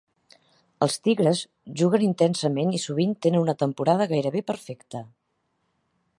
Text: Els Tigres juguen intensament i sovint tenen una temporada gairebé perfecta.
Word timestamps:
Els 0.85 0.95
Tigres 1.07 1.41
juguen 1.81 2.05
intensament 2.07 2.73
i 2.79 2.81
sovint 2.87 3.15
tenen 3.27 3.41
una 3.45 3.59
temporada 3.63 4.09
gairebé 4.15 4.43
perfecta. 4.53 5.05